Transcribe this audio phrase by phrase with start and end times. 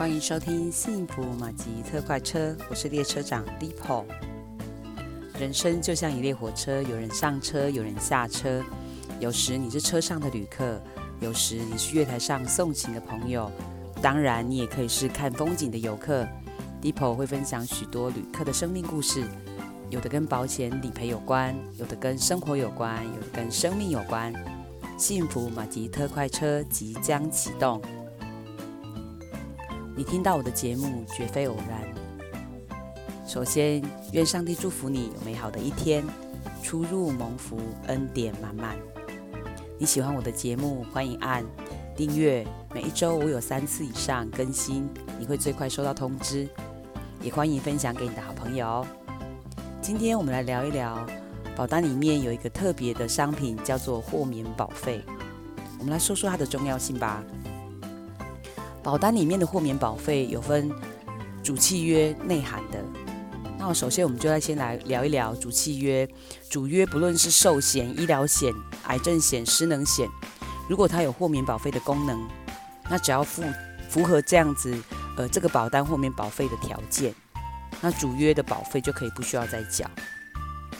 [0.00, 4.02] 欢迎收听幸福马吉特快车，我是列车长 Dipo。
[5.38, 8.64] 人生就像一列火车，有人上车，有人下车。
[9.20, 10.80] 有时你是车上的旅客，
[11.20, 13.52] 有时你是月台上送行的朋友，
[14.00, 16.26] 当然你也可以是看风景的游客。
[16.80, 19.22] Dipo 会分享许多旅客的生命故事，
[19.90, 24.32] 有的跟保险理赔有关，有的跟生活有关，有的跟生命有关。
[24.96, 27.82] 幸福马吉特快车即将启动。
[30.00, 31.86] 你听到我的节目绝非偶然。
[33.26, 33.82] 首先，
[34.12, 36.02] 愿上帝祝福你有美好的一天，
[36.62, 38.78] 出入蒙福，恩典满满。
[39.76, 41.44] 你喜欢我的节目，欢迎按
[41.94, 42.46] 订阅。
[42.72, 46.48] 每一周我有三次以上更新，你会最快收到通知。
[47.20, 48.86] 也欢迎分享给你的好朋友。
[49.82, 51.06] 今天我们来聊一聊
[51.54, 55.02] 保单里面有一个特别的商品，叫做豁免保费。
[55.78, 57.22] 我们来说说它的重要性吧。
[58.82, 60.70] 保单里面的豁免保费有分
[61.42, 62.82] 主契约内含的。
[63.58, 66.08] 那首先我们就来先来聊一聊主契约。
[66.48, 68.52] 主约不论是寿险、医疗险、
[68.86, 70.08] 癌症险、失能险，
[70.68, 72.26] 如果它有豁免保费的功能，
[72.88, 73.42] 那只要符
[73.88, 74.74] 符合这样子
[75.18, 77.14] 呃这个保单豁免保费的条件，
[77.82, 79.88] 那主约的保费就可以不需要再缴。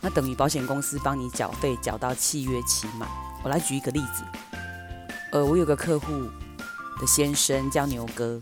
[0.00, 3.06] 那等于保险公司帮你缴费缴到契约期满。
[3.44, 4.24] 我来举一个例子，
[5.32, 6.06] 呃，我有个客户。
[7.02, 8.40] 的先生叫牛哥，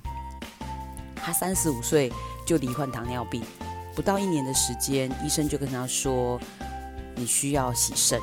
[1.16, 2.12] 他三十五岁
[2.44, 3.42] 就罹患糖尿病，
[3.96, 6.38] 不到一年的时间，医生就跟他说，
[7.16, 8.20] 你需要洗肾，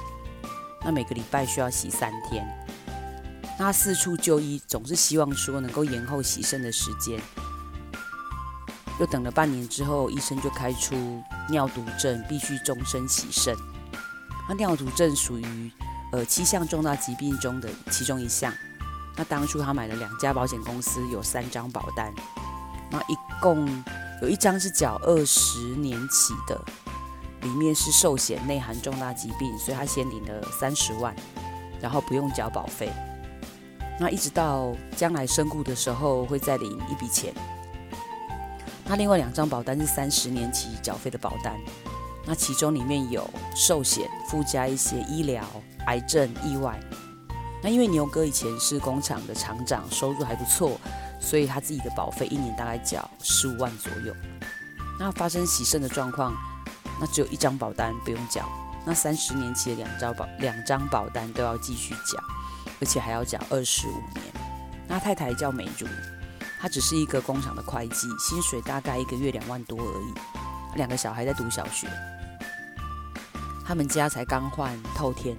[0.85, 2.47] 那每个礼拜需要洗三天。
[3.58, 7.19] 那他四处就医，总是希望说能够延后洗肾的时间，
[8.99, 10.95] 又等了半年之后，医生就开出
[11.49, 13.55] 尿毒症必须终身洗肾。
[14.47, 15.71] 那尿毒症属于
[16.11, 18.53] 呃七项重大疾病中的其中一项。
[19.17, 22.13] 那当初他买了两家保险公司，有三张保单，
[22.91, 23.67] 那一共
[24.21, 26.63] 有一张是缴二十年期的，
[27.41, 31.15] 里面是寿险内含重大疾病，所以他先领了三十万，
[31.81, 32.92] 然后不用缴保费。
[33.99, 37.33] 那一直到将来身故的时候会再领一笔钱。
[38.86, 41.58] 那另外两张保单是三十年期缴费的保单，
[42.23, 45.43] 那其中里面有寿险附加一些医疗、
[45.87, 46.80] 癌症、意外。
[47.63, 50.79] 那因为牛哥以前是工厂的厂长，收入还不错，
[51.19, 54.15] 所以他自己的保费一年大概缴十五万左右。
[54.99, 56.35] 那发生洗肾的状况，
[56.99, 58.47] 那只有一张保单不用缴，
[58.85, 62.23] 那三十年期的两张保两张保单都要继续缴，
[62.79, 64.23] 而且还要缴二十五年。
[64.87, 65.87] 那太太叫美如，
[66.59, 70.13] 她只是一个工厂的会计，薪水大概一个月两万多而已，
[70.77, 71.87] 两个小孩在读小学，
[73.65, 75.35] 他们家才刚换透天。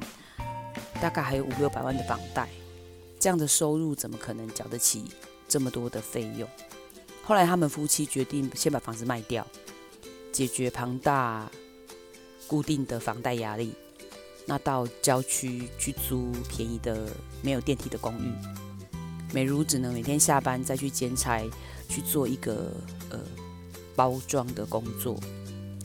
[1.00, 2.48] 大概还有五六百万的房贷，
[3.18, 5.04] 这样的收入怎么可能缴得起
[5.48, 6.48] 这么多的费用？
[7.24, 9.46] 后来他们夫妻决定先把房子卖掉，
[10.32, 11.50] 解决庞大
[12.46, 13.74] 固定的房贷压力。
[14.46, 17.06] 那到郊区去租便宜的
[17.42, 18.32] 没有电梯的公寓，
[19.30, 21.44] 美如只能每天下班再去兼差
[21.86, 22.72] 去做一个
[23.10, 23.20] 呃
[23.94, 25.20] 包装的工作。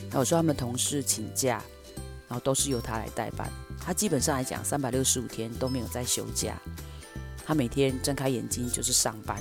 [0.09, 1.61] 那有时候他们同事请假，
[2.33, 3.47] 然后都是由他来代办。
[3.79, 6.59] 他基本上来讲，三百六十五天都没有在休假。
[7.45, 9.39] 他每天睁开眼睛就是上班，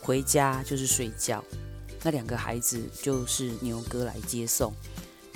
[0.00, 1.44] 回家就是睡觉。
[2.04, 4.72] 那两个孩子就是牛哥来接送，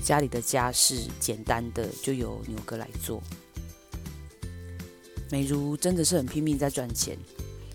[0.04, 3.20] 家里的家事简单的就由牛哥来做。
[5.28, 7.19] 美如真的是很拼命在赚钱，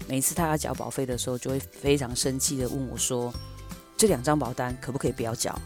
[0.08, 3.34] 每次他要缴保费的时候，就会非常生气的问我说
[3.98, 5.60] ：“这两张保单可不可以不要缴？”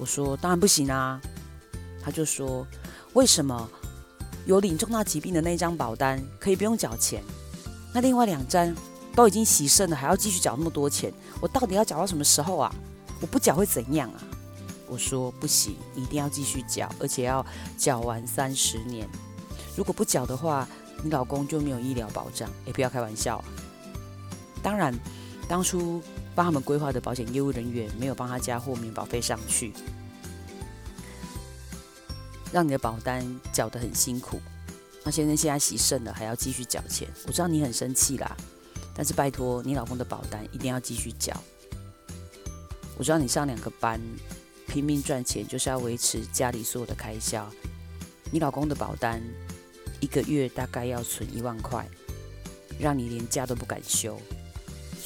[0.00, 1.20] 我说：“当然不行啊。”
[2.02, 2.66] 他就说
[3.14, 3.68] ：“为什么？”
[4.46, 7.22] 有领重大疾病的那张保单可以不用缴钱，
[7.92, 8.74] 那另外两张
[9.14, 12.74] 都已经洗肾了，还要继续缴那么多钱，我到底要缴到什么时候啊？
[13.20, 14.22] 我不缴会怎样啊？
[14.88, 17.44] 我说不行，一定要继续缴，而且要
[17.76, 19.06] 缴完三十年。
[19.76, 20.66] 如果不缴的话，
[21.04, 22.48] 你老公就没有医疗保障。
[22.64, 23.44] 也不要开玩笑啊。
[24.62, 24.98] 当然，
[25.46, 26.00] 当初
[26.34, 29.74] 帮他们规划的保险业务人员没有帮他加豁免保费上去。
[32.52, 34.40] 让你的保单缴得很辛苦，
[35.04, 37.08] 那先生现在洗肾了，还要继续缴钱。
[37.26, 38.36] 我知道你很生气啦，
[38.94, 41.36] 但是拜托你老公的保单一定要继续缴。
[42.96, 44.00] 我知道你上两个班，
[44.66, 47.48] 拼命赚钱就是要维持家里所有的开销。
[48.30, 49.22] 你老公的保单
[50.00, 51.86] 一个月大概要存一万块，
[52.78, 54.20] 让你连假都不敢休。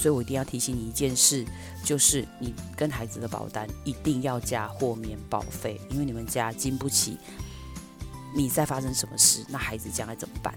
[0.02, 1.46] 所以我一定要提醒你一件事，
[1.84, 7.16] 就是你跟孩子的保单一定要加豁免保费，因为你们家经不起。
[8.34, 10.52] 你再发生什么事，那孩子将来怎么办？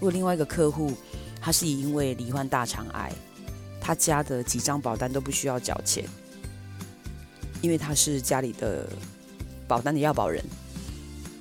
[0.00, 0.94] 果另外一个客户，
[1.40, 3.12] 他是因为罹患大肠癌，
[3.80, 6.04] 他家的几张保单都不需要缴钱，
[7.60, 8.88] 因为他是家里的
[9.68, 10.44] 保单的要保人，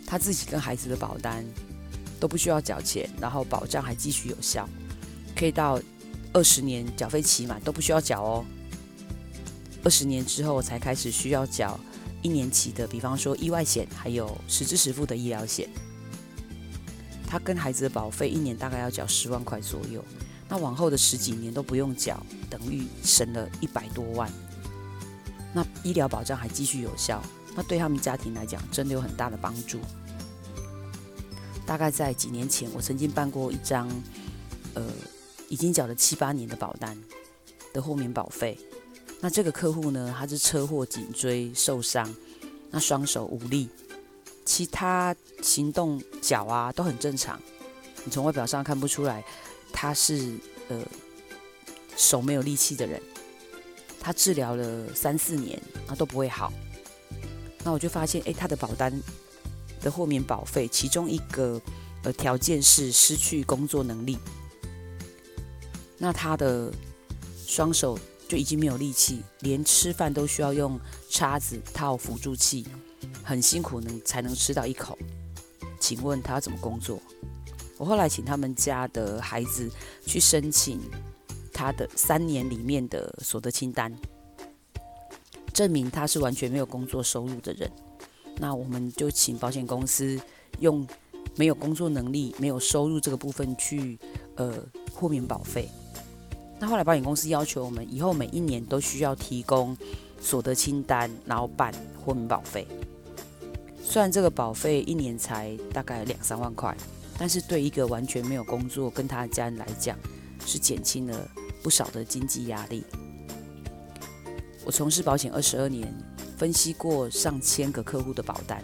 [0.06, 1.44] 他自己跟孩子的保单
[2.20, 4.70] 都不需要缴钱，然后保障还继续有效，
[5.36, 5.80] 可以到
[6.34, 8.46] 二十年缴费期满都不需要缴哦。
[9.84, 11.80] 二十年之后才开始需要缴
[12.22, 15.68] 一年期的，比方说意外险，还有实支实付的医疗险。
[17.28, 20.04] 他跟孩子的保费一年大概要缴十万块左右，
[20.50, 24.30] 那往后的十几年都不用缴，等于省了一百多万。
[25.54, 27.24] 那医疗保障还继续有效，
[27.56, 29.80] 那对他们家庭来讲真的有很大的帮助。
[31.66, 33.90] 大概在几年前，我曾经办过一张，
[34.74, 34.84] 呃，
[35.52, 36.98] 已经缴了七八年的保单
[37.74, 38.58] 的豁免保费。
[39.20, 42.16] 那这个客户呢，他是车祸颈椎受伤，
[42.70, 43.68] 那双手无力，
[44.46, 47.38] 其他行动脚啊都很正常，
[48.06, 49.22] 你从外表上看不出来
[49.74, 50.38] 他是
[50.70, 50.82] 呃
[51.98, 53.02] 手没有力气的人。
[54.00, 56.52] 他治疗了三四年，那都不会好。
[57.64, 58.92] 那我就发现，诶，他的保单
[59.82, 61.62] 的豁免保费，其中一个
[62.04, 64.18] 呃条件是失去工作能力。
[66.02, 66.74] 那他的
[67.46, 67.98] 双手。
[68.28, 72.66] 就已经没有力气，连吃饭都需要用叉子套辅助器，
[73.22, 74.98] 很辛苦能才能吃到一口。
[75.82, 76.98] 请问他怎么工作？
[77.78, 79.70] 我后来请他们家的孩子
[80.06, 80.80] 去申请
[81.52, 83.94] 他的三年里面的所得清单，
[85.52, 87.70] 证明他是完全没有工作收入的人。
[88.38, 90.18] 那我们就请保险公司
[90.62, 90.88] 用
[91.36, 94.00] 没有工作能力、没有收入这个部分去
[94.38, 94.58] 呃
[94.94, 95.68] 豁免保费。
[96.62, 99.76] 那后来保险公司要求我们以后每一年都需要提供
[100.22, 102.68] 所得清单，然后办豁免保费。
[103.84, 106.78] 虽然这个保费一年才大概两三万块，
[107.18, 109.98] 但是对一个完全没有工作跟他的家人来讲，
[110.46, 111.28] 是减轻了
[111.64, 112.84] 不少的经济压力。
[114.64, 115.92] 我从事保险二十二年，
[116.38, 118.64] 分析过上千个客户的保单。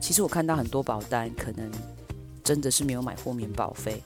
[0.00, 1.68] 其实我看到很多保单可能
[2.44, 4.00] 真的是没有买豁免保费。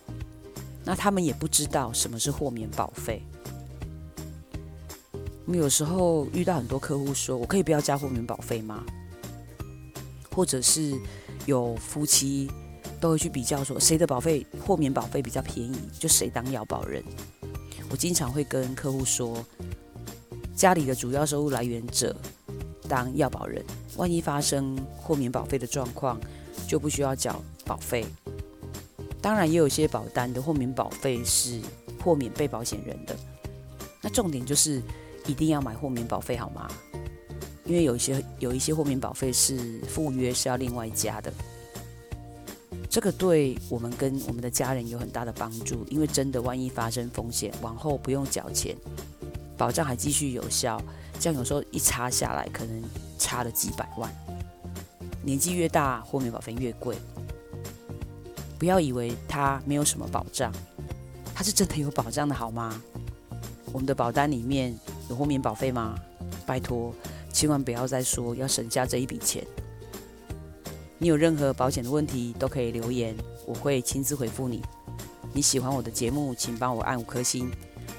[0.84, 3.22] 那他们也不知道什么是豁免保费。
[5.46, 8.84] 我们有时候遇到很多客户说：“我可以不要加豁免保费吗？”
[10.34, 10.94] 或者是
[11.46, 12.50] 有夫妻
[13.00, 17.04] 都会去比较说谁的保费豁免保费比较便宜，就谁当要保人。
[17.90, 19.44] 我经常会跟客户说
[20.56, 22.16] ：“家里的主要收入来源者
[22.88, 23.62] 当要保人，
[23.96, 26.19] 万一发生豁免保费的状况，
[26.66, 28.06] 就不需要缴保费。”
[29.25, 31.59] 当然，也有一些保单的豁免保费是
[31.99, 33.17] 豁免被保险人的。
[34.03, 34.82] 那重点就是
[35.26, 36.71] 一定要买豁免保费，好吗？
[37.65, 41.32] 因为有一些有一些豁免保费是赴约是要另外加的。
[42.91, 48.77] 这个对我们跟我们的家人有很大的帮助，因为真的万一发生风险，往后不用缴钱，
[49.56, 50.79] 保障还继续有效。
[51.19, 52.85] 这样有时候一差下来，可能
[53.19, 54.15] 差了几百万。
[55.23, 56.94] 年纪越大，豁免保费越贵。
[58.64, 60.50] 不要以为它没有什么保障，
[61.34, 62.81] 它是真的有保障的，好吗？
[63.66, 64.75] 我们的保单里面
[65.11, 65.94] 有豁免保费吗？
[66.46, 66.94] 拜托，
[67.31, 69.44] 千万不要再说要省下这一笔钱。
[70.96, 73.14] 你有任何保险的问题都可以留言，
[73.44, 74.62] 我会亲自回复你。
[75.34, 77.52] 你喜欢我的节目，请帮我按五颗星，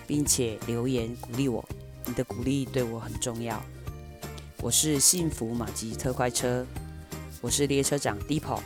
[0.07, 1.63] 并且留言鼓励我，
[2.07, 3.61] 你的鼓励对我很重要。
[4.63, 6.66] 我是幸福马吉特快车，
[7.40, 8.59] 我是列车长 Deepo。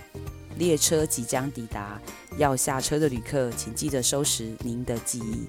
[0.59, 1.99] 列车即将抵达，
[2.37, 5.47] 要下车的旅客，请记得收拾您的记忆。